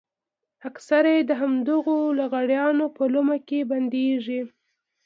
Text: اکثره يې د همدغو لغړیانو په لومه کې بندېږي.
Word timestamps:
اکثره 0.69 1.11
يې 1.15 1.21
د 1.29 1.31
همدغو 1.41 1.97
لغړیانو 2.19 2.85
په 2.95 3.03
لومه 3.13 3.37
کې 3.47 3.59
بندېږي. 3.71 4.41